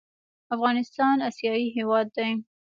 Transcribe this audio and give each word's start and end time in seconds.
افغانستان 0.55 1.15
اسیایي 1.29 1.67
هېواد 1.77 2.07
دی. 2.17 2.29